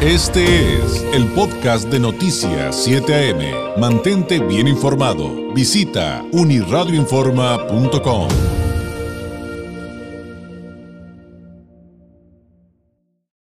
Este 0.00 0.76
es 0.76 1.02
el 1.12 1.26
podcast 1.32 1.88
de 1.88 1.98
Noticias 1.98 2.84
7 2.84 3.32
AM. 3.32 3.80
Mantente 3.80 4.38
bien 4.38 4.68
informado. 4.68 5.52
Visita 5.52 6.24
uniradioinforma.com. 6.30 8.28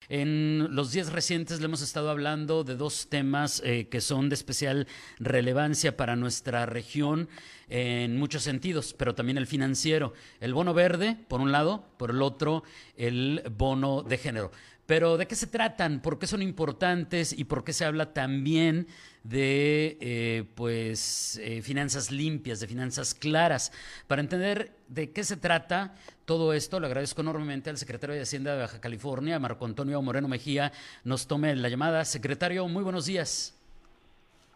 En 0.09 0.73
los 0.75 0.91
días 0.93 1.11
recientes 1.11 1.59
le 1.59 1.65
hemos 1.65 1.83
estado 1.83 2.09
hablando 2.09 2.63
de 2.63 2.75
dos 2.75 3.07
temas 3.07 3.61
eh, 3.63 3.87
que 3.87 4.01
son 4.01 4.27
de 4.29 4.33
especial 4.35 4.87
relevancia 5.19 5.95
para 5.95 6.15
nuestra 6.15 6.65
región 6.65 7.29
en 7.69 8.17
muchos 8.17 8.41
sentidos, 8.41 8.95
pero 8.97 9.13
también 9.13 9.37
el 9.37 9.45
financiero. 9.45 10.13
El 10.39 10.55
bono 10.55 10.73
verde, 10.73 11.17
por 11.27 11.39
un 11.39 11.51
lado, 11.51 11.83
por 11.97 12.09
el 12.09 12.23
otro, 12.23 12.63
el 12.95 13.43
bono 13.51 14.01
de 14.01 14.17
género. 14.17 14.51
Pero 14.87 15.17
¿de 15.17 15.27
qué 15.27 15.35
se 15.35 15.47
tratan? 15.47 16.01
¿Por 16.01 16.17
qué 16.17 16.27
son 16.27 16.41
importantes? 16.41 17.37
¿Y 17.37 17.43
por 17.43 17.65
qué 17.65 17.73
se 17.73 17.83
habla 17.83 18.13
también 18.13 18.87
de 19.23 19.97
eh, 19.99 20.45
pues, 20.55 21.37
eh, 21.43 21.61
finanzas 21.61 22.09
limpias, 22.09 22.61
de 22.61 22.67
finanzas 22.67 23.13
claras? 23.13 23.73
Para 24.07 24.21
entender 24.21 24.71
de 24.87 25.11
qué 25.11 25.25
se 25.25 25.35
trata 25.35 25.93
todo 26.23 26.53
esto, 26.53 26.79
le 26.79 26.87
agradezco 26.87 27.19
enormemente 27.19 27.69
al 27.69 27.75
secretario 27.75 28.15
de 28.15 28.21
Hacienda 28.21 28.55
de 28.55 28.61
Baja 28.61 28.79
California, 28.79 29.37
Marco 29.39 29.65
Antonio 29.65 30.01
Moreno 30.01 30.29
Mejía, 30.29 30.71
nos 31.03 31.27
tome 31.27 31.53
la 31.57 31.67
llamada. 31.67 32.05
Secretario, 32.05 32.65
muy 32.69 32.83
buenos 32.83 33.05
días. 33.05 33.53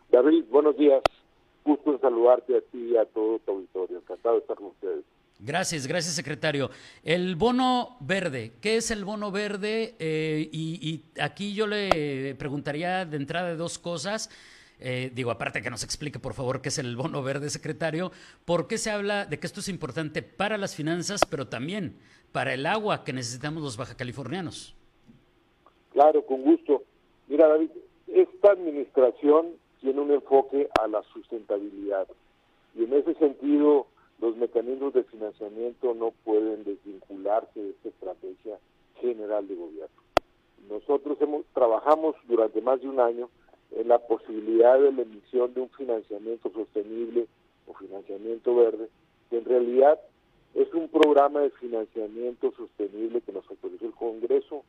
David, 0.09 0.45
buenos 0.49 0.77
días. 0.77 1.03
Gusto 1.65 1.91
en 1.91 1.99
saludarte 1.99 2.57
a 2.57 2.61
ti 2.61 2.91
y 2.93 2.97
a 2.97 3.03
todo 3.05 3.37
tu 3.39 3.51
auditorio. 3.51 3.97
Encantado 3.97 4.35
de 4.35 4.41
estar 4.41 4.55
con 4.55 4.67
ustedes. 4.67 5.03
Gracias, 5.43 5.87
gracias 5.87 6.13
secretario. 6.13 6.69
El 7.03 7.35
bono 7.35 7.97
verde, 7.99 8.51
¿qué 8.61 8.75
es 8.75 8.91
el 8.91 9.03
bono 9.03 9.31
verde? 9.31 9.95
Eh, 9.97 10.47
y, 10.51 11.03
aquí 11.19 11.55
yo 11.55 11.65
le 11.65 12.35
preguntaría 12.35 13.05
de 13.05 13.17
entrada 13.17 13.49
de 13.49 13.55
dos 13.55 13.79
cosas. 13.79 14.29
Eh, 14.79 15.11
digo, 15.15 15.31
aparte 15.31 15.63
que 15.63 15.71
nos 15.71 15.83
explique 15.83 16.19
por 16.19 16.35
favor 16.35 16.61
qué 16.61 16.69
es 16.69 16.77
el 16.77 16.95
bono 16.95 17.23
verde, 17.23 17.49
secretario, 17.49 18.11
¿por 18.45 18.67
qué 18.67 18.77
se 18.77 18.91
habla 18.91 19.25
de 19.25 19.39
que 19.39 19.47
esto 19.47 19.61
es 19.61 19.69
importante 19.69 20.21
para 20.21 20.59
las 20.59 20.75
finanzas, 20.75 21.21
pero 21.27 21.47
también 21.47 21.97
para 22.31 22.53
el 22.53 22.67
agua 22.67 23.03
que 23.03 23.11
necesitamos 23.11 23.63
los 23.63 23.77
baja 23.77 23.97
californianos? 23.97 24.75
Claro, 25.91 26.23
con 26.23 26.43
gusto. 26.43 26.83
Mira, 27.27 27.47
David, 27.47 27.71
esta 28.07 28.51
administración 28.51 29.53
tiene 29.79 30.01
un 30.01 30.11
enfoque 30.11 30.69
a 30.79 30.87
la 30.87 31.01
sustentabilidad 31.13 32.07
y 32.75 32.83
en 32.83 32.93
ese 32.93 33.15
sentido 33.15 33.87
los 34.21 34.37
mecanismos 34.37 34.93
de 34.93 35.03
financiamiento 35.03 35.95
no 35.95 36.11
pueden 36.23 36.63
desvincularse 36.63 37.59
de 37.59 37.71
esta 37.71 37.89
estrategia 37.89 38.59
general 39.01 39.47
de 39.47 39.55
gobierno. 39.55 40.01
Nosotros 40.69 41.17
hemos, 41.21 41.43
trabajamos 41.53 42.15
durante 42.27 42.61
más 42.61 42.79
de 42.81 42.87
un 42.87 42.99
año 42.99 43.29
en 43.71 43.87
la 43.87 43.97
posibilidad 43.97 44.79
de 44.79 44.91
la 44.91 45.01
emisión 45.01 45.53
de 45.55 45.61
un 45.61 45.69
financiamiento 45.69 46.51
sostenible 46.51 47.25
o 47.65 47.73
financiamiento 47.73 48.55
verde, 48.55 48.89
que 49.29 49.39
en 49.39 49.45
realidad 49.45 49.99
es 50.53 50.71
un 50.73 50.87
programa 50.87 51.39
de 51.39 51.49
financiamiento 51.51 52.53
sostenible 52.55 53.21
que 53.21 53.31
nos 53.31 53.49
autorizó 53.49 53.85
el 53.85 53.93
Congreso, 53.93 54.63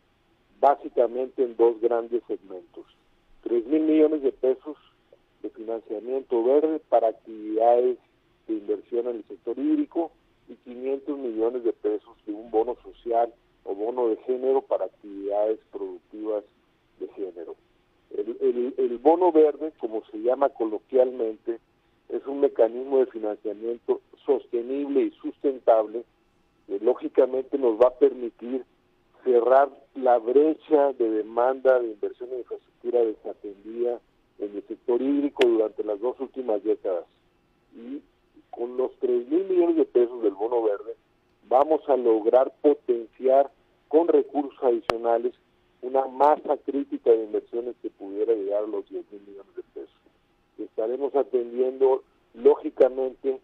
básicamente 0.61 1.42
en 1.42 1.56
dos 1.56 1.78
grandes 1.81 2.22
segmentos. 2.27 2.87
Tres 3.42 3.66
mil 3.66 3.83
millones 3.83 4.22
de 4.22 4.33
pesos 4.33 4.77
de 5.42 5.50
financiamiento 5.50 6.42
verde 6.42 6.81
para 6.89 7.09
actividades 7.09 7.98
de 8.46 8.54
inversión 8.54 9.08
en 9.08 9.16
el 9.16 9.24
sector 9.24 9.58
hídrico 9.58 10.12
y 10.48 10.54
500 10.56 11.18
millones 11.18 11.64
de 11.64 11.72
pesos 11.72 12.16
de 12.26 12.32
un 12.32 12.50
bono 12.50 12.76
social 12.82 13.32
o 13.64 13.74
bono 13.74 14.08
de 14.08 14.16
género 14.18 14.62
para 14.62 14.86
actividades 14.86 15.58
productivas 15.70 16.44
de 16.98 17.08
género. 17.08 17.54
El, 18.10 18.74
el, 18.76 18.98
bono 18.98 19.32
verde, 19.32 19.72
como 19.78 20.04
se 20.10 20.18
llama 20.18 20.50
coloquialmente, 20.50 21.58
es 22.08 22.26
un 22.26 22.40
mecanismo 22.40 22.98
de 22.98 23.06
financiamiento 23.06 24.00
sostenible 24.25 25.02
y 25.02 25.10
sustentable 25.12 26.04
que 26.66 26.78
lógicamente 26.81 27.58
nos 27.58 27.81
va 27.81 27.88
a 27.88 27.98
permitir 27.98 28.64
cerrar 29.25 29.70
la 29.94 30.19
brecha 30.19 30.92
de 30.92 31.10
demanda 31.10 31.78
de 31.78 31.88
inversión 31.92 32.31
en 32.32 32.38
infraestructura 32.41 33.00
desatendida 33.00 34.00
en 34.38 34.56
el 34.56 34.62
sector 34.66 35.00
hídrico 35.00 35.47
durante 35.47 35.84
las 35.84 36.00
dos 36.00 36.19
últimas 36.20 36.62
décadas. 36.64 37.04
Con 38.62 38.77
los 38.77 38.93
3 39.00 39.28
mil 39.28 39.43
millones 39.47 39.75
de 39.75 39.84
pesos 39.87 40.23
del 40.23 40.34
bono 40.34 40.62
verde, 40.62 40.95
vamos 41.49 41.81
a 41.89 41.97
lograr 41.97 42.53
potenciar 42.62 43.50
con 43.89 44.06
recursos 44.06 44.56
adicionales 44.62 45.34
una 45.81 46.06
masa 46.06 46.56
crítica 46.59 47.11
de 47.11 47.25
inversiones 47.25 47.75
que 47.83 47.91
pudiera 47.91 48.33
llegar 48.33 48.62
a 48.62 48.69
los 48.69 48.89
10 48.89 49.05
mil 49.11 49.21
millones 49.23 49.56
de 49.56 49.62
pesos. 49.75 49.97
Estaremos 50.59 51.12
atendiendo, 51.17 52.05
lógicamente, 52.34 53.41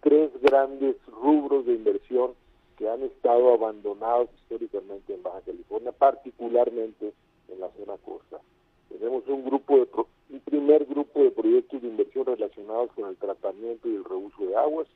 tres 0.00 0.30
grandes 0.40 0.96
rubros 1.04 1.66
de 1.66 1.74
inversión 1.74 2.32
que 2.78 2.88
han 2.88 3.02
estado 3.02 3.52
abandonados 3.52 4.30
históricamente 4.36 5.12
en 5.12 5.22
Baja 5.22 5.42
California, 5.42 5.92
particularmente 5.92 7.12
en 7.48 7.60
la 7.60 7.68
zona 7.72 7.98
costa. 7.98 8.38
Tenemos 8.88 9.28
un 9.28 9.44
grupo 9.44 9.76
de 9.76 9.86
un 10.32 10.40
primer 10.40 10.86
grupo 10.86 11.22
de 11.22 11.30
proyectos 11.30 11.82
de 11.82 11.88
inversión 11.88 12.24
relacionados 12.24 12.90
con 12.92 13.08
el 13.10 13.16
tratamiento 13.16 13.86
y 13.86 13.96
el 13.96 14.04
reuso 14.04 14.46
de 14.46 14.56
aguas, 14.56 14.86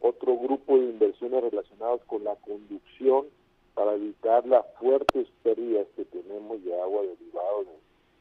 otro 0.00 0.38
grupo 0.38 0.78
de 0.78 0.84
inversiones 0.84 1.42
relacionadas 1.42 2.00
con 2.06 2.24
la 2.24 2.34
conducción 2.36 3.26
para 3.74 3.94
evitar 3.94 4.46
las 4.46 4.64
fuertes 4.80 5.28
pérdidas 5.42 5.86
que 5.94 6.06
tenemos 6.06 6.64
de 6.64 6.80
agua 6.80 7.02
derivado 7.02 7.64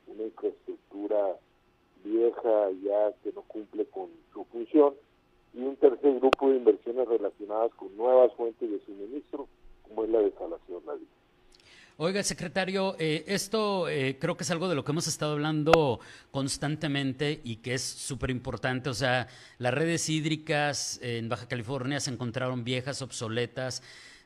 de 0.06 0.14
una 0.14 0.24
infraestructura 0.24 1.38
vieja 2.04 2.72
ya 2.84 3.14
que 3.24 3.32
no 3.32 3.44
cumple 3.44 3.86
con 3.86 4.10
su 4.34 4.44
función, 4.46 4.94
y 5.54 5.62
un 5.62 5.76
tercer 5.78 6.20
grupo 6.20 6.50
de 6.50 6.58
inversiones 6.58 7.08
relacionadas 7.40 7.72
con 7.76 7.96
nuevas 7.96 8.32
fuentes 8.36 8.70
de 8.70 8.80
suministro, 8.86 9.48
como 9.84 10.04
es 10.04 10.10
la 10.10 10.20
desalación 10.20 10.82
la 10.86 10.94
Oiga, 11.98 12.24
secretario, 12.24 12.96
eh, 12.98 13.26
esto 13.28 13.88
eh, 13.88 14.18
creo 14.20 14.36
que 14.36 14.44
es 14.44 14.50
algo 14.50 14.68
de 14.68 14.74
lo 14.74 14.84
que 14.84 14.92
hemos 14.92 15.08
estado 15.08 15.34
hablando 15.34 16.00
constantemente 16.32 17.42
y 17.44 17.58
que 17.58 17.76
es 17.76 17.84
súper 17.84 18.32
importante. 18.32 18.90
O 18.90 18.94
sea, 18.96 19.28
las 19.60 19.74
redes 19.74 20.10
hídricas 20.10 21.00
en 21.04 21.30
Baja 21.30 21.48
California 21.48 22.00
se 22.00 22.10
encontraron 22.10 22.64
viejas, 22.64 23.04
obsoletas, 23.04 23.84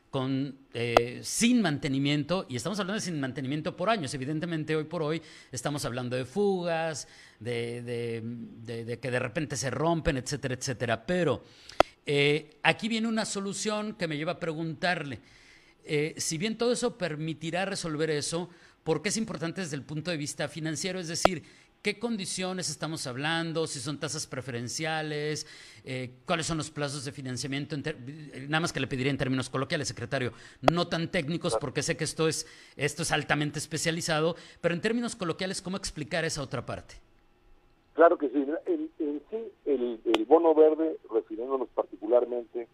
con, 0.08 0.56
eh, 0.72 1.20
sin 1.22 1.60
mantenimiento, 1.60 2.46
y 2.48 2.56
estamos 2.56 2.80
hablando 2.80 2.94
de 2.94 3.04
sin 3.04 3.20
mantenimiento 3.20 3.76
por 3.76 3.90
años. 3.90 4.14
Evidentemente, 4.14 4.74
hoy 4.74 4.84
por 4.84 5.02
hoy 5.02 5.20
estamos 5.52 5.84
hablando 5.84 6.16
de 6.16 6.24
fugas, 6.24 7.08
de, 7.40 7.82
de 7.82 8.98
que 8.98 9.10
de 9.10 9.18
repente 9.18 9.56
se 9.56 9.70
rompen, 9.70 10.16
etcétera, 10.16 10.54
etcétera. 10.54 11.04
Pero 11.04 11.42
aquí 12.62 12.88
viene 12.88 13.08
una 13.08 13.24
solución 13.24 13.94
que 13.94 14.08
me 14.08 14.16
lleva 14.16 14.32
a 14.32 14.40
preguntarle. 14.40 15.20
Eh, 15.88 16.14
si 16.16 16.36
bien 16.36 16.58
todo 16.58 16.72
eso 16.72 16.98
permitirá 16.98 17.64
resolver 17.64 18.10
eso, 18.10 18.50
¿por 18.82 19.02
qué 19.02 19.10
es 19.10 19.16
importante 19.16 19.60
desde 19.60 19.76
el 19.76 19.82
punto 19.82 20.10
de 20.10 20.16
vista 20.16 20.48
financiero? 20.48 20.98
Es 20.98 21.06
decir, 21.06 21.44
¿qué 21.80 22.00
condiciones 22.00 22.68
estamos 22.68 23.06
hablando? 23.06 23.68
Si 23.68 23.78
son 23.78 24.00
tasas 24.00 24.26
preferenciales, 24.26 25.46
eh, 25.84 26.10
cuáles 26.26 26.46
son 26.46 26.58
los 26.58 26.72
plazos 26.72 27.04
de 27.04 27.12
financiamiento, 27.12 27.76
nada 27.76 28.60
más 28.60 28.72
que 28.72 28.80
le 28.80 28.88
pediría 28.88 29.12
en 29.12 29.16
términos 29.16 29.48
coloquiales, 29.48 29.86
secretario, 29.86 30.32
no 30.60 30.88
tan 30.88 31.08
técnicos 31.08 31.56
porque 31.60 31.84
sé 31.84 31.96
que 31.96 32.02
esto 32.02 32.26
es, 32.26 32.48
esto 32.76 33.04
es 33.04 33.12
altamente 33.12 33.60
especializado, 33.60 34.34
pero 34.60 34.74
en 34.74 34.80
términos 34.80 35.14
coloquiales, 35.14 35.62
¿cómo 35.62 35.76
explicar 35.76 36.24
esa 36.24 36.42
otra 36.42 36.66
parte? 36.66 36.96
Claro 37.94 38.18
que 38.18 38.28
sí. 38.28 38.44
El, 39.76 40.24
bono 40.24 40.54
verde, 40.54 40.96
refiriéndonos 41.10 41.68
particularmente 41.68 42.66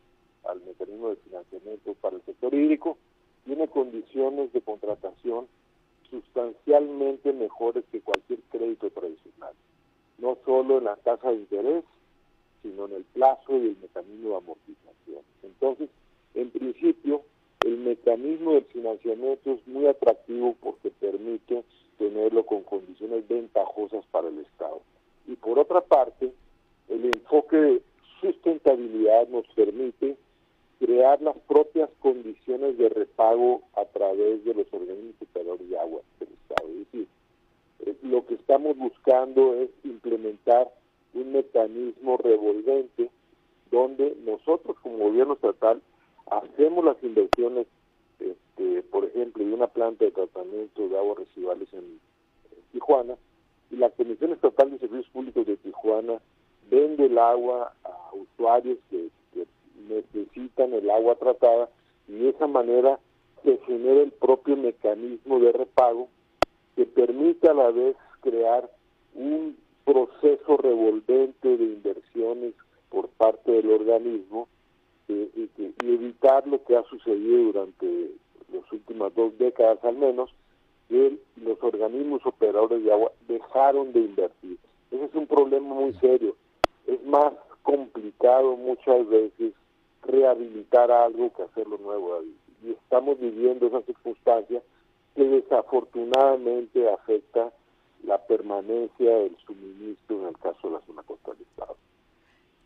al 0.44 0.60
mecanismo 0.60 1.10
de 1.10 1.16
financiamiento 1.16 1.94
para 1.94 2.16
el 2.16 2.22
sector 2.22 2.54
hídrico, 2.54 2.96
tiene 3.44 3.66
condiciones 3.66 4.52
de 4.52 4.60
contratación 4.60 5.48
sustancialmente 6.08 7.32
mejores 7.32 7.84
que 7.90 8.00
cualquier 8.00 8.38
crédito 8.50 8.90
tradicional, 8.90 9.52
no 10.18 10.38
solo 10.44 10.78
en 10.78 10.84
la 10.84 10.96
tasa 10.96 11.30
de 11.30 11.36
interés, 11.36 11.84
sino 12.62 12.86
en 12.86 12.92
el 12.92 13.04
plazo 13.04 13.56
y 13.56 13.68
el 13.68 13.76
mecanismo 13.82 14.30
de 14.30 14.36
amortización. 14.36 15.22
Entonces, 15.42 15.90
en 16.34 16.50
principio, 16.50 17.22
el 17.64 17.78
mecanismo 17.78 18.52
del 18.52 18.64
financiamiento 18.66 19.52
es 19.52 19.66
muy 19.66 19.86
atractivo 19.86 20.54
porque 20.60 20.90
permite 20.90 21.64
tenerlo 21.98 22.46
con 22.46 22.62
condiciones 22.62 23.26
ventajosas 23.26 24.04
para 24.12 24.28
el 24.28 24.38
Estado. 24.38 24.80
Y 25.26 25.34
por 25.34 25.58
otra 25.58 25.80
parte, 25.80 26.32
el 26.88 27.04
enfoque 27.06 27.56
de 27.56 27.82
sustentabilidad 28.20 29.28
nos 29.28 29.46
permite 29.54 30.16
crear 30.78 31.20
las 31.22 31.36
propias 31.46 31.88
condiciones 32.00 32.76
de 32.76 32.88
repago 32.88 33.62
a 33.74 33.84
través 33.84 34.44
de 34.44 34.54
los 34.54 34.66
organismos 34.72 35.14
superiores 35.18 35.68
de 35.68 35.78
agua 35.78 36.00
del 36.18 36.28
Estado. 36.30 36.68
Es 36.68 36.78
decir, 36.78 37.08
eh, 37.86 37.96
lo 38.02 38.26
que 38.26 38.34
estamos 38.34 38.76
buscando 38.76 39.54
es 39.54 39.70
implementar 39.84 40.72
un 41.14 41.32
mecanismo 41.32 42.16
revolvente 42.16 43.10
donde 43.70 44.16
nosotros 44.24 44.76
como 44.82 44.98
gobierno 44.98 45.34
estatal 45.34 45.80
hacemos 46.30 46.84
las 46.84 47.02
inversiones, 47.02 47.66
este, 48.18 48.82
por 48.84 49.04
ejemplo, 49.04 49.44
de 49.44 49.52
una 49.52 49.66
planta 49.66 50.04
de 50.04 50.10
tratamiento 50.10 50.88
de 50.88 50.98
aguas 50.98 51.18
residuales 51.18 51.68
en, 51.72 52.00
Tijuana 52.72 53.16
y 53.70 53.76
la 53.76 53.90
Comisión 53.90 54.32
Estatal 54.32 54.70
de 54.70 54.78
Servicios 54.78 55.08
Públicos 55.10 55.46
de 55.46 55.58
Tijuana 55.58 56.20
vende 56.70 57.06
el 57.06 57.18
agua 57.18 57.72
a 57.84 58.14
usuarios 58.14 58.78
que, 58.90 59.08
necesitan 59.88 60.72
el 60.72 60.88
agua 60.90 61.16
tratada 61.16 61.68
y 62.08 62.12
de 62.12 62.28
esa 62.30 62.46
manera 62.46 63.00
se 63.42 63.58
genera 63.66 64.02
el 64.02 64.12
propio 64.12 64.56
mecanismo 64.56 65.40
de 65.40 65.52
repago 65.52 66.08
que 66.76 66.86
permite 66.86 67.48
a 67.48 67.54
la 67.54 67.70
vez 67.70 67.96
crear 68.20 68.70
un 69.14 69.56
proceso 69.84 70.56
revolvente 70.56 71.56
de 71.56 71.64
inversiones 71.64 72.54
por 72.88 73.08
parte 73.08 73.50
del 73.50 73.70
organismo 73.70 74.48
eh, 75.08 75.28
y, 75.34 75.50
evitar 75.84 76.46
lo 76.46 76.62
que 76.64 76.76
ha 76.76 76.82
sucedido 76.84 77.52
durante 77.52 78.12
las 78.52 78.72
últimas 78.72 79.14
dos 79.14 79.36
décadas 79.38 79.82
al 79.84 79.96
menos, 79.96 80.30
que 80.88 81.18
los 81.42 81.62
organismos 81.62 82.24
operadores 82.24 82.84
de 82.84 82.92
agua 82.92 83.12
dejaron 83.26 83.92
de 83.92 84.00
invertir. 84.00 84.58
Ese 84.90 85.04
es 85.04 85.14
un 85.14 85.26
problema 85.26 85.74
muy 85.74 85.92
serio. 85.94 86.36
Es 86.86 87.02
más 87.04 87.32
complicado 87.62 88.56
muchas 88.56 89.08
veces 89.08 89.52
rehabilitar 90.02 90.90
algo 90.90 91.32
que 91.32 91.42
hacerlo 91.42 91.78
nuevo, 91.78 92.22
Y 92.64 92.70
estamos 92.70 93.18
viviendo 93.20 93.66
esa 93.66 93.82
circunstancia 93.82 94.60
que 95.14 95.24
desafortunadamente 95.24 96.88
afecta 96.90 97.52
la 98.04 98.18
permanencia 98.26 99.10
del 99.18 99.36
suministro 99.46 100.22
en 100.22 100.28
el 100.28 100.38
caso 100.38 100.68
de 100.68 100.74
la 100.74 100.80
zona 100.86 101.02
costal 101.02 101.36
del 101.36 101.46
Estado. 101.46 101.76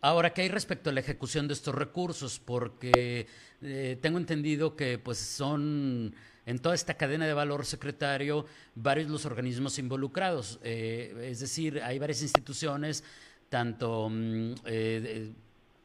Ahora, 0.01 0.33
¿qué 0.33 0.43
hay 0.43 0.49
respecto 0.49 0.91
a 0.91 0.93
la 0.93 1.01
ejecución 1.01 1.49
de 1.49 1.55
estos 1.55 1.75
recursos? 1.75 2.39
Porque 2.39 3.27
eh, 3.63 3.99
tengo 4.01 4.19
entendido 4.19 4.77
que 4.77 4.99
pues 4.99 5.19
son 5.19 6.15
en 6.47 6.59
toda 6.61 6.75
esta 6.75 6.95
cadena 6.95 7.27
de 7.27 7.35
valor 7.35 7.67
secretario 7.67 8.47
varios 8.75 9.11
los 9.11 9.27
organismos 9.27 9.79
involucrados. 9.79 10.61
Eh, 10.63 11.29
es 11.31 11.41
decir, 11.41 11.83
hay 11.83 11.99
varias 11.99 12.23
instituciones, 12.23 13.05
tanto, 13.49 14.09
mm, 14.11 14.55
eh, 14.67 15.33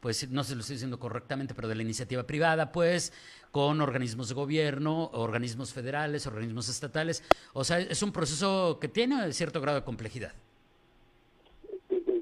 pues 0.00 0.28
no 0.30 0.42
se 0.42 0.54
lo 0.54 0.62
estoy 0.62 0.74
diciendo 0.74 0.98
correctamente, 0.98 1.54
pero 1.54 1.68
de 1.68 1.76
la 1.76 1.82
iniciativa 1.82 2.24
privada, 2.24 2.72
pues, 2.72 3.12
con 3.52 3.80
organismos 3.80 4.28
de 4.28 4.34
gobierno, 4.34 5.10
organismos 5.12 5.72
federales, 5.72 6.26
organismos 6.26 6.68
estatales. 6.68 7.22
O 7.52 7.62
sea, 7.62 7.78
es 7.78 8.02
un 8.02 8.12
proceso 8.12 8.78
que 8.80 8.88
tiene 8.88 9.32
cierto 9.32 9.60
grado 9.60 9.78
de 9.78 9.84
complejidad. 9.84 10.32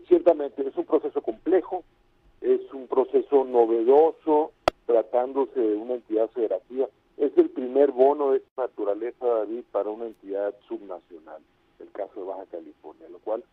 Ciertamente, 0.08 0.66
es 0.66 0.76
un 0.76 0.84
proceso 0.84 1.22
complejo, 1.22 1.84
es 2.40 2.60
un 2.74 2.86
proceso 2.86 3.44
novedoso, 3.44 4.52
tratándose 4.84 5.58
de 5.58 5.76
una 5.76 5.94
entidad 5.94 6.28
federativa. 6.30 6.88
Es 7.16 7.32
el 7.38 7.48
primer 7.48 7.92
bono 7.92 8.32
de 8.32 8.38
esta 8.38 8.62
naturaleza, 8.62 9.24
David, 9.24 9.62
para 9.70 9.88
una 9.88 10.06
entidad 10.06 10.54
subnacional, 10.66 11.40
el 11.78 11.90
caso 11.92 12.20
de 12.20 12.26
Baja 12.26 12.44
California, 12.50 13.08
lo 13.08 13.20
cual 13.20 13.44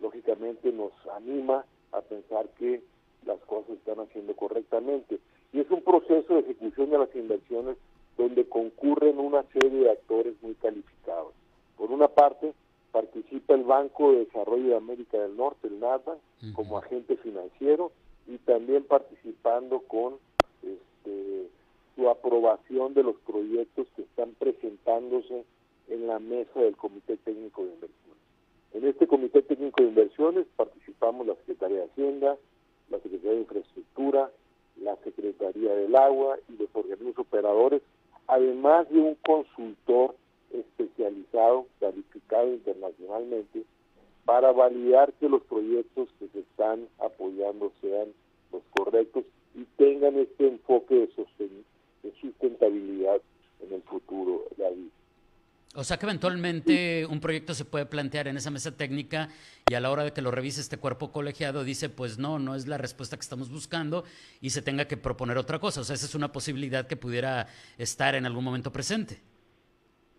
lógicamente 0.00 0.72
nos 0.72 0.92
anima 1.16 1.64
a 1.92 2.00
pensar 2.00 2.48
que 2.58 2.82
las 3.26 3.38
cosas 3.40 3.70
están 3.70 4.00
haciendo 4.00 4.34
correctamente. 4.34 5.18
Y 5.52 5.60
es 5.60 5.70
un 5.70 5.82
proceso 5.82 6.34
de 6.34 6.40
ejecución 6.40 6.90
de 6.90 6.98
las 6.98 7.14
inversiones 7.14 7.76
donde 8.16 8.48
concurren 8.48 9.18
una 9.18 9.44
serie 9.52 9.84
de 9.84 9.90
actores 9.90 10.34
muy 10.42 10.54
calificados. 10.54 11.32
Por 11.76 11.90
una 11.90 12.08
parte, 12.08 12.52
participa 12.90 13.54
el 13.54 13.64
Banco 13.64 14.12
de 14.12 14.24
Desarrollo 14.24 14.70
de 14.70 14.76
América 14.76 15.18
del 15.18 15.36
Norte, 15.36 15.68
el 15.68 15.80
NADA, 15.80 16.18
como 16.54 16.78
agente 16.78 17.16
financiero 17.16 17.92
y 18.26 18.38
también 18.38 18.84
participando 18.84 19.80
con 19.80 20.14
este, 20.62 21.48
su 21.94 22.08
aprobación 22.08 22.94
de 22.94 23.02
los 23.02 23.16
proyectos 23.26 23.86
que 23.94 24.02
están 24.02 24.32
presentándose 24.38 25.44
en 25.88 26.06
la 26.06 26.18
mesa 26.18 26.60
del 26.60 26.76
Comité 26.76 27.16
Técnico 27.18 27.64
de 27.64 27.74
Inversiones. 27.74 28.07
En 28.72 28.86
este 28.86 29.06
Comité 29.06 29.42
Técnico 29.42 29.82
de 29.82 29.88
Inversiones 29.88 30.46
participamos 30.56 31.26
la 31.26 31.34
Secretaría 31.36 31.78
de 31.78 31.84
Hacienda, 31.84 32.36
la 32.90 32.98
Secretaría 32.98 33.32
de 33.32 33.40
Infraestructura, 33.40 34.30
la 34.82 34.96
Secretaría 34.96 35.74
del 35.74 35.96
Agua 35.96 36.38
y 36.48 36.56
los 36.56 36.68
organismos 36.72 37.18
operadores, 37.18 37.82
además 38.26 38.88
de 38.90 39.00
un 39.00 39.14
consultor 39.16 40.14
especializado, 40.52 41.66
calificado 41.80 42.52
internacionalmente, 42.52 43.64
para 44.24 44.52
validar 44.52 45.12
que 45.14 45.28
los 45.28 45.42
proyectos 45.44 46.08
que 46.18 46.28
se 46.28 46.40
están 46.40 46.86
apoyando 46.98 47.72
sean 47.80 48.08
los 48.52 48.62
correctos 48.76 49.24
y 49.54 49.64
tengan 49.76 50.18
este 50.18 50.46
enfoque 50.46 50.94
de, 50.94 51.08
de 52.02 52.12
sustentabilidad 52.20 53.20
en 53.60 53.72
el 53.72 53.82
futuro, 53.82 54.44
David. 54.56 54.90
O 55.74 55.84
sea 55.84 55.98
que 55.98 56.06
eventualmente 56.06 57.06
un 57.06 57.20
proyecto 57.20 57.52
se 57.54 57.64
puede 57.64 57.84
plantear 57.84 58.26
en 58.26 58.36
esa 58.36 58.50
mesa 58.50 58.76
técnica 58.76 59.28
y 59.70 59.74
a 59.74 59.80
la 59.80 59.90
hora 59.90 60.02
de 60.02 60.12
que 60.12 60.22
lo 60.22 60.30
revise 60.30 60.60
este 60.60 60.78
cuerpo 60.78 61.12
colegiado 61.12 61.62
dice, 61.62 61.90
pues 61.90 62.18
no, 62.18 62.38
no 62.38 62.54
es 62.54 62.66
la 62.66 62.78
respuesta 62.78 63.16
que 63.16 63.20
estamos 63.20 63.50
buscando 63.50 64.04
y 64.40 64.50
se 64.50 64.62
tenga 64.62 64.86
que 64.86 64.96
proponer 64.96 65.36
otra 65.36 65.58
cosa. 65.58 65.82
O 65.82 65.84
sea, 65.84 65.94
esa 65.94 66.06
es 66.06 66.14
una 66.14 66.32
posibilidad 66.32 66.86
que 66.86 66.96
pudiera 66.96 67.48
estar 67.76 68.14
en 68.14 68.24
algún 68.24 68.44
momento 68.44 68.72
presente. 68.72 69.20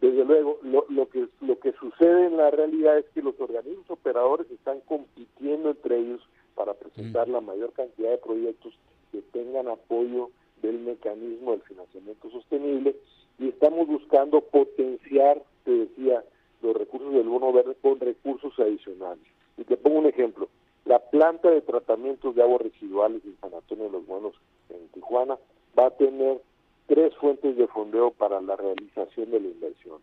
Desde 0.01 0.23
luego, 0.23 0.59
lo, 0.63 0.85
lo, 0.87 1.09
que, 1.09 1.27
lo 1.41 1.59
que 1.59 1.73
sucede 1.73 2.27
en 2.27 2.37
la 2.37 2.51
realidad 2.51 2.99
es 2.99 3.05
que 3.13 3.21
los 3.21 3.37
organismos 3.39 3.89
operadores 3.89 4.49
están 4.51 4.79
compitiendo 4.81 5.71
entre 5.71 5.97
ellos 5.97 6.21
para 6.55 6.73
presentar 6.73 7.27
mm. 7.27 7.31
la 7.31 7.41
mayor 7.41 7.73
cantidad 7.73 8.11
de 8.11 8.17
proyectos 8.17 8.73
que 9.11 9.21
tengan 9.33 9.67
apoyo 9.67 10.29
del 10.61 10.79
mecanismo 10.79 11.51
del 11.51 11.61
financiamiento 11.61 12.29
sostenible 12.29 12.95
y 13.37 13.49
estamos 13.49 13.87
buscando 13.87 14.41
potenciar, 14.41 15.41
te 15.63 15.71
decía, 15.71 16.23
los 16.61 16.75
recursos 16.75 17.13
del 17.13 17.27
bono 17.27 17.53
verde 17.53 17.75
con 17.81 17.99
recursos 17.99 18.53
adicionales. 18.59 19.23
Y 19.57 19.63
te 19.63 19.77
pongo 19.77 19.99
un 19.99 20.07
ejemplo. 20.07 20.49
La 20.85 20.99
planta 20.99 21.49
de 21.49 21.61
tratamientos 21.61 22.35
de 22.35 22.41
aguas 22.41 22.61
residuales 22.61 23.23
en 23.23 23.37
San 23.39 23.53
Antonio 23.53 23.85
de 23.85 23.91
los 23.91 24.07
Buenos, 24.07 24.33
en 24.69 24.87
Tijuana, 24.89 25.37
va 25.77 25.87
a 25.87 25.91
tener 25.91 26.41
tres 26.87 27.15
fuentes 27.15 27.55
de 27.55 27.67
fondeo 27.67 28.11
para 28.11 28.41
la 28.41 28.55
realización 28.55 29.31
de 29.31 29.39
la 29.39 29.47
inversión. 29.47 29.99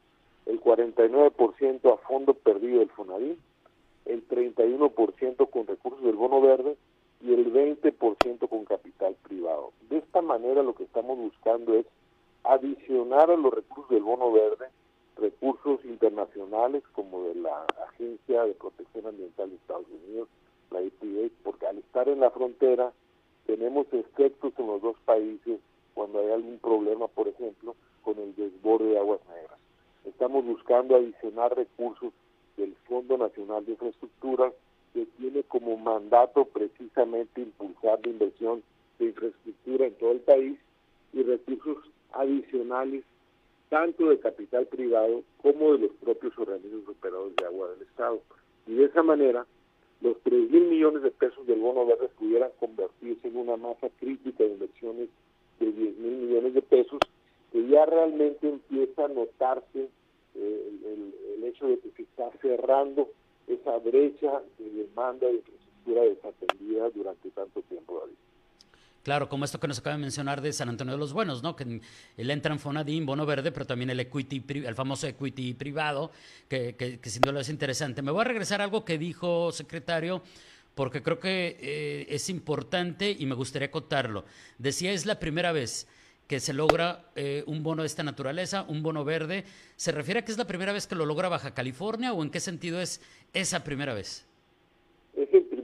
El 0.46 0.60
49% 0.60 1.92
a 1.92 1.96
fondo 1.98 2.34
perdido 2.34 2.78
del 2.78 2.90
FONAVIN, 2.90 3.36
el 4.04 4.28
31% 4.28 5.50
con 5.50 5.66
recursos 5.66 6.02
del 6.02 6.14
bono 6.14 6.40
verde 6.40 6.76
y 7.20 7.32
el 7.32 7.52
20% 7.52 8.48
con 8.48 8.64
capital 8.64 9.16
privado. 9.26 9.72
De 9.90 9.98
esta 9.98 10.22
manera 10.22 10.62
lo 10.62 10.74
que 10.74 10.84
estamos 10.84 11.18
buscando 11.18 11.74
es 11.74 11.86
adicionar 13.16 13.30
a 13.30 13.36
los 13.36 13.54
recursos 13.54 13.90
del 13.90 14.02
bono 14.02 14.30
verde 14.32 14.68
recursos 15.16 15.82
internacionales 15.84 16.82
como 16.92 17.24
de 17.24 17.36
la 17.36 17.64
Agencia 17.88 18.44
de 18.44 18.52
Protección 18.52 19.06
Ambiental 19.06 19.48
de 19.48 19.56
Estados 19.56 19.86
Unidos, 19.88 20.28
la 20.70 20.80
EPA, 20.82 21.32
porque 21.42 21.66
al 21.66 21.78
estar 21.78 22.06
en 22.08 22.20
la 22.20 22.30
frontera 22.30 22.92
tenemos 23.46 23.86
efectos 23.92 24.52
en 24.58 24.66
los 24.66 24.82
dos 24.82 24.96
países 25.06 25.58
cuando 25.94 26.18
hay 26.18 26.32
algún 26.32 26.58
problema, 26.58 27.08
por 27.08 27.28
ejemplo, 27.28 27.74
con 28.02 28.18
el 28.18 28.36
desborde 28.36 28.90
de 28.90 28.98
aguas 28.98 29.20
negras. 29.28 29.58
Estamos 30.04 30.44
buscando 30.44 30.96
adicionar 30.96 31.56
recursos 31.56 32.12
del 32.58 32.74
Fondo 32.86 33.16
Nacional 33.16 33.64
de 33.64 33.72
Infraestructura 33.72 34.52
que 34.92 35.06
tiene 35.18 35.42
como 35.44 35.78
mandato 35.78 36.44
precisamente 36.44 37.40
impulsar 37.40 38.00
la 38.04 38.10
inversión 38.10 38.62
de 38.98 39.06
infraestructura 39.06 39.86
en 39.86 39.94
todo 39.94 40.12
el 40.12 40.20
país 40.20 40.58
y 41.14 41.22
recursos 41.22 41.78
adicionales 42.12 43.04
tanto 43.68 44.08
de 44.08 44.20
capital 44.20 44.66
privado 44.66 45.22
como 45.42 45.72
de 45.72 45.80
los 45.80 45.90
propios 45.96 46.36
organismos 46.38 46.88
operadores 46.88 47.36
de 47.36 47.46
agua 47.46 47.70
del 47.70 47.82
Estado. 47.82 48.20
Y 48.66 48.74
de 48.74 48.84
esa 48.84 49.02
manera, 49.02 49.46
los 50.00 50.20
3 50.22 50.50
mil 50.50 50.66
millones 50.66 51.02
de 51.02 51.10
pesos 51.10 51.46
del 51.46 51.60
bono 51.60 51.86
verde 51.86 52.08
pudieran 52.18 52.50
convertirse 52.60 53.28
en 53.28 53.36
una 53.36 53.56
masa 53.56 53.88
crítica 53.98 54.44
de 54.44 54.50
inversiones 54.50 55.08
de 55.58 55.72
10 55.72 55.98
mil 55.98 56.16
millones 56.16 56.54
de 56.54 56.62
pesos, 56.62 56.98
que 57.52 57.66
ya 57.66 57.86
realmente 57.86 58.48
empieza 58.48 59.06
a 59.06 59.08
notarse 59.08 59.88
eh, 60.34 60.70
el, 60.84 61.14
el, 61.34 61.44
hecho 61.44 61.66
de 61.66 61.78
que 61.78 61.90
se 61.92 62.02
está 62.02 62.30
cerrando 62.42 63.08
esa 63.46 63.78
brecha 63.78 64.42
de 64.58 64.70
demanda 64.70 65.26
de 65.26 65.36
infraestructura 65.36 66.02
desatendida 66.02 66.90
durante 66.90 67.30
tanto 67.30 67.62
tiempo, 67.62 68.00
David. 68.00 68.16
Claro, 69.06 69.28
como 69.28 69.44
esto 69.44 69.60
que 69.60 69.68
nos 69.68 69.78
acaba 69.78 69.94
de 69.94 70.02
mencionar 70.02 70.40
de 70.40 70.52
San 70.52 70.68
Antonio 70.68 70.94
de 70.94 70.98
los 70.98 71.12
Buenos, 71.12 71.40
¿no? 71.40 71.54
Que 71.54 71.80
el 72.16 72.28
entran 72.28 72.58
Fonadín, 72.58 73.06
bono 73.06 73.24
verde, 73.24 73.52
pero 73.52 73.64
también 73.64 73.88
el 73.90 74.00
equity, 74.00 74.42
el 74.66 74.74
famoso 74.74 75.06
equity 75.06 75.54
privado, 75.54 76.10
que, 76.48 76.74
que, 76.74 77.08
sin 77.08 77.20
duda 77.20 77.40
es 77.40 77.48
interesante. 77.48 78.02
Me 78.02 78.10
voy 78.10 78.22
a 78.22 78.24
regresar 78.24 78.60
a 78.60 78.64
algo 78.64 78.84
que 78.84 78.98
dijo 78.98 79.52
secretario, 79.52 80.24
porque 80.74 81.04
creo 81.04 81.20
que 81.20 81.56
eh, 81.60 82.06
es 82.10 82.28
importante 82.28 83.14
y 83.16 83.26
me 83.26 83.36
gustaría 83.36 83.68
acotarlo. 83.68 84.24
Decía, 84.58 84.90
es 84.90 85.06
la 85.06 85.20
primera 85.20 85.52
vez 85.52 85.86
que 86.26 86.40
se 86.40 86.52
logra 86.52 87.12
eh, 87.14 87.44
un 87.46 87.62
bono 87.62 87.82
de 87.82 87.86
esta 87.86 88.02
naturaleza, 88.02 88.64
un 88.66 88.82
bono 88.82 89.04
verde. 89.04 89.44
¿Se 89.76 89.92
refiere 89.92 90.18
a 90.18 90.24
que 90.24 90.32
es 90.32 90.38
la 90.38 90.48
primera 90.48 90.72
vez 90.72 90.88
que 90.88 90.96
lo 90.96 91.06
logra 91.06 91.28
Baja 91.28 91.54
California 91.54 92.12
o 92.12 92.24
en 92.24 92.30
qué 92.30 92.40
sentido 92.40 92.80
es 92.80 93.00
esa 93.32 93.62
primera 93.62 93.94
vez? 93.94 94.26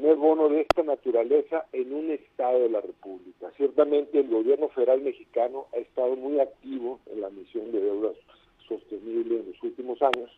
Primer 0.03 0.17
bono 0.17 0.49
de 0.49 0.63
esta 0.63 0.83
naturaleza 0.83 1.65
en 1.73 1.95
un 1.95 2.11
estado 2.11 2.59
de 2.59 2.71
la 2.71 2.81
República. 2.81 3.53
Ciertamente 3.57 4.19
el 4.19 4.29
gobierno 4.29 4.69
federal 4.71 5.01
mexicano 5.01 5.67
ha 5.73 5.77
estado 5.77 6.17
muy 6.17 6.41
activo 6.41 6.99
en 7.07 7.21
la 7.21 7.31
misión 7.31 7.71
de 7.71 7.81
deuda 7.81 8.11
sostenible 8.67 9.39
en 9.39 9.47
los 9.47 9.63
últimos 9.63 10.03
años, 10.03 10.29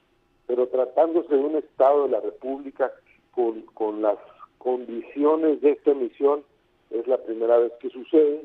pero 0.46 0.68
tratándose 0.68 1.34
de 1.34 1.40
un 1.40 1.56
Estado 1.56 2.02
de 2.02 2.10
la 2.10 2.20
República 2.20 2.92
con, 3.30 3.62
con 3.72 4.02
las 4.02 4.18
condiciones 4.58 5.62
de 5.62 5.70
esta 5.70 5.92
emisión, 5.92 6.44
es 6.90 7.06
la 7.06 7.16
primera 7.16 7.56
vez 7.56 7.72
que 7.80 7.88
sucede 7.88 8.44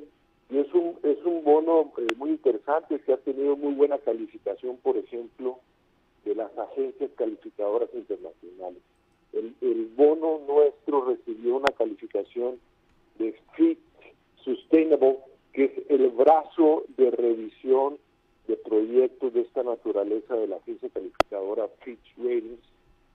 y 0.49 0.57
es 0.59 0.73
un, 0.73 0.99
es 1.03 1.17
un 1.25 1.43
bono 1.43 1.91
eh, 1.97 2.07
muy 2.15 2.29
interesante 2.29 2.97
que 3.01 3.11
ha 3.11 3.17
tenido 3.17 3.57
muy 3.57 3.73
buena 3.73 3.97
calificación, 3.97 4.77
por 4.77 4.95
ejemplo, 4.95 5.59
de 6.23 6.35
las 6.35 6.57
agencias 6.57 7.11
calificadoras 7.17 7.89
internacionales. 7.93 8.81
El, 9.33 9.55
el 9.62 9.86
bono 9.95 10.41
nuestro 10.48 11.05
recibió 11.05 11.57
una 11.57 11.71
calificación 11.77 12.59
de 13.17 13.36
Fit 13.55 13.79
Sustainable, 14.43 15.17
que 15.53 15.65
es 15.65 15.71
el 15.89 16.09
brazo 16.09 16.83
de 16.98 17.12
revisión 17.12 17.98
de 18.48 18.57
proyectos 18.57 19.33
de 19.33 19.41
esta 19.41 19.63
naturaleza 19.63 20.36
de 20.36 20.48
la 20.48 20.57
agencia 20.57 20.89
calificadora 20.89 21.67
Fitch 21.81 22.15
Ratings 22.17 22.59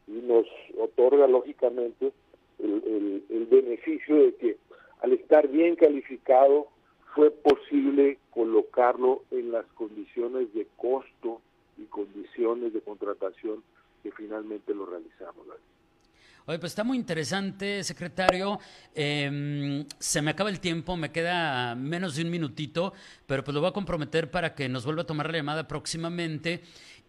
y 0.07 0.13
nos 0.13 0.47
otorga 0.79 1.27
lógicamente 1.27 2.13
el, 2.61 3.25
el 3.29 3.47
beneficio 3.47 4.17
de 4.17 4.35
que 4.35 4.57
al 5.01 5.13
estar 5.13 5.49
bien 5.49 5.77
calificado 5.77 6.69
fue 7.15 7.31
posible 7.31 8.19
colocarlo 8.31 9.23
en 9.31 9.53
las 9.53 9.67
condiciones 9.75 10.53
de 10.55 10.67
costo 10.77 11.41
y 11.79 11.85
condiciones 11.85 12.73
de 12.73 12.81
contratación 12.81 13.63
que 14.03 14.11
finalmente 14.13 14.75
lo 14.75 14.87
realizamos. 14.87 15.47
Oye, 16.47 16.59
pues 16.59 16.73
está 16.73 16.85
muy 16.85 16.99
interesante, 16.99 17.83
secretario. 17.83 18.61
Em, 18.95 19.87
se 19.99 20.21
me 20.21 20.33
acaba 20.33 20.51
el 20.51 20.61
tiempo, 20.61 20.95
me 20.95 21.11
queda 21.11 21.75
menos 21.75 22.17
de 22.17 22.23
un 22.23 22.31
minutito, 22.31 22.93
pero 23.27 23.43
pues 23.43 23.55
lo 23.55 23.63
voy 23.63 23.71
a 23.71 23.73
comprometer 23.73 24.31
para 24.31 24.55
que 24.55 24.69
nos 24.69 24.85
vuelva 24.85 25.03
a 25.03 25.07
tomar 25.07 25.31
la 25.31 25.39
llamada 25.39 25.67
próximamente 25.67 26.63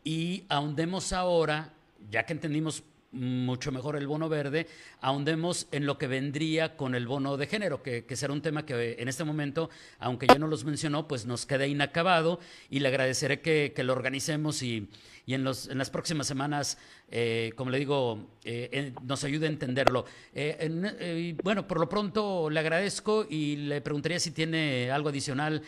y 0.05 0.45
ahondemos 0.47 1.11
ahora, 1.11 1.73
ya 2.09 2.25
que 2.25 2.31
entendimos 2.31 2.81
mucho 3.15 3.71
mejor 3.71 3.95
el 3.95 4.07
bono 4.07 4.29
verde, 4.29 4.67
ahondemos 5.01 5.67
en 5.71 5.85
lo 5.85 5.97
que 5.97 6.07
vendría 6.07 6.75
con 6.75 6.95
el 6.95 7.07
bono 7.07 7.37
de 7.37 7.47
género, 7.47 7.81
que, 7.81 8.03
será 8.15 8.33
un 8.33 8.41
tema 8.41 8.65
que 8.65 8.97
en 8.99 9.07
este 9.07 9.23
momento, 9.23 9.69
aunque 9.99 10.27
ya 10.27 10.37
no 10.37 10.47
los 10.47 10.65
mencionó, 10.65 11.07
pues 11.07 11.25
nos 11.25 11.45
queda 11.45 11.65
inacabado 11.65 12.39
y 12.69 12.79
le 12.79 12.89
agradeceré 12.89 13.41
que, 13.41 13.73
lo 13.83 13.93
organicemos 13.93 14.61
y, 14.63 14.89
en, 15.27 15.43
los, 15.43 15.69
en 15.69 15.77
las 15.77 15.89
próximas 15.89 16.27
semanas, 16.27 16.77
eh, 17.09 17.51
como 17.55 17.71
le 17.71 17.79
digo, 17.79 18.27
eh, 18.43 18.93
nos 19.03 19.23
ayude 19.23 19.47
a 19.47 19.49
entenderlo. 19.49 20.05
Eh, 20.33 21.35
bueno, 21.43 21.67
por 21.67 21.79
lo 21.79 21.87
pronto 21.87 22.49
le 22.49 22.59
agradezco 22.59 23.25
y 23.29 23.55
le 23.55 23.81
preguntaría 23.81 24.19
si 24.19 24.31
tiene 24.31 24.91
algo 24.91 25.09
adicional 25.09 25.61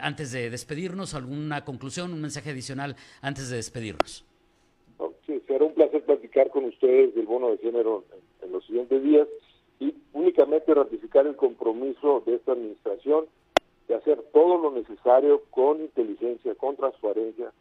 antes 0.00 0.30
de 0.30 0.48
despedirnos, 0.48 1.14
alguna 1.14 1.64
conclusión, 1.64 2.12
un 2.12 2.20
mensaje 2.20 2.50
adicional 2.50 2.94
antes 3.20 3.48
de 3.48 3.56
despedirnos 3.56 4.24
platicar 6.34 6.50
con 6.50 6.64
ustedes 6.64 7.14
del 7.14 7.26
bono 7.26 7.50
de 7.50 7.58
género 7.58 8.02
en, 8.42 8.50
los 8.50 8.64
siguientes 8.66 9.02
días 9.02 9.28
y 9.78 9.94
únicamente 10.12 10.74
ratificar 10.74 11.26
el 11.26 11.36
compromiso 11.36 12.22
de 12.26 12.34
esta 12.34 12.52
administración 12.52 13.26
de 13.86 13.94
hacer 13.94 14.20
todo 14.32 14.58
lo 14.58 14.72
necesario 14.72 15.42
con 15.50 15.80
inteligencia, 15.80 16.54
con 16.56 16.74
transparencia, 16.76 17.52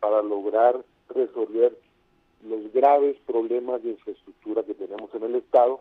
para 0.00 0.22
lograr 0.22 0.84
resolver 1.08 1.76
los 2.46 2.72
graves 2.72 3.16
problemas 3.26 3.82
de 3.82 3.90
infraestructura 3.90 4.62
que 4.62 4.74
tenemos 4.74 5.12
en 5.14 5.22
el 5.22 5.34
Estado 5.36 5.80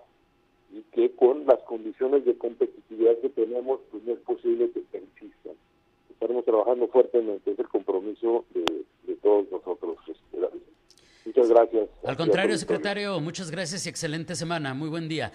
y 0.71 0.81
que 0.93 1.11
con 1.15 1.45
las 1.45 1.59
condiciones 1.63 2.23
de 2.25 2.37
competitividad 2.37 3.17
que 3.17 3.29
tenemos, 3.29 3.81
pues 3.91 4.03
no 4.03 4.13
es 4.13 4.19
posible 4.19 4.71
que 4.71 4.81
persistan. 4.81 5.55
Estaremos 6.09 6.45
trabajando 6.45 6.87
fuertemente, 6.87 7.51
es 7.51 7.59
el 7.59 7.67
compromiso 7.67 8.45
de, 8.53 8.85
de 9.05 9.15
todos 9.17 9.51
nosotros. 9.51 9.97
Muchas 11.27 11.49
gracias. 11.49 11.89
Al 12.05 12.15
contrario, 12.15 12.57
secretario, 12.57 13.19
muchas 13.19 13.51
gracias 13.51 13.85
y 13.85 13.89
excelente 13.89 14.33
semana. 14.33 14.73
Muy 14.73 14.87
buen 14.87 15.09
día. 15.09 15.33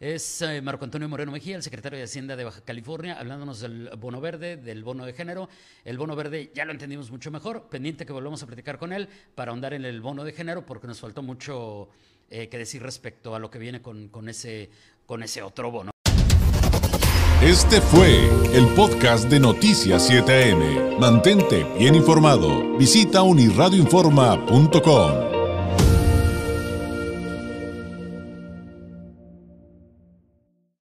Es 0.00 0.42
eh, 0.42 0.60
Marco 0.60 0.84
Antonio 0.84 1.08
Moreno 1.08 1.30
Mejía, 1.30 1.54
el 1.54 1.62
secretario 1.62 1.96
de 1.96 2.04
Hacienda 2.04 2.34
de 2.34 2.42
Baja 2.42 2.60
California, 2.64 3.16
hablándonos 3.18 3.60
del 3.60 3.88
bono 3.98 4.20
verde, 4.20 4.56
del 4.56 4.82
bono 4.82 5.06
de 5.06 5.12
género. 5.12 5.48
El 5.84 5.96
bono 5.96 6.16
verde 6.16 6.50
ya 6.52 6.64
lo 6.64 6.72
entendimos 6.72 7.12
mucho 7.12 7.30
mejor, 7.30 7.68
pendiente 7.68 8.04
que 8.04 8.12
volvamos 8.12 8.42
a 8.42 8.46
platicar 8.46 8.78
con 8.78 8.92
él 8.92 9.08
para 9.36 9.52
ahondar 9.52 9.74
en 9.74 9.84
el 9.84 10.00
bono 10.00 10.24
de 10.24 10.32
género, 10.32 10.66
porque 10.66 10.88
nos 10.88 10.98
faltó 10.98 11.22
mucho 11.22 11.88
eh, 12.30 12.48
que 12.48 12.58
decir 12.58 12.82
respecto 12.82 13.36
a 13.36 13.38
lo 13.38 13.48
que 13.48 13.60
viene 13.60 13.80
con, 13.80 14.08
con, 14.08 14.28
ese, 14.28 14.70
con 15.06 15.22
ese 15.22 15.42
otro 15.42 15.70
bono. 15.70 15.92
Este 17.42 17.80
fue 17.80 18.28
el 18.52 18.66
podcast 18.74 19.30
de 19.30 19.38
Noticias 19.38 20.10
7am. 20.10 20.98
Mantente 20.98 21.64
bien 21.78 21.94
informado. 21.94 22.76
Visita 22.76 23.22
unirradioinforma.com. 23.22 25.27